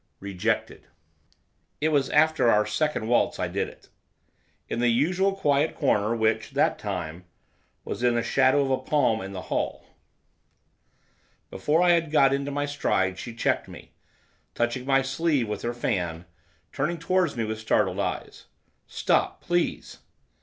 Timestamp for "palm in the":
8.79-9.43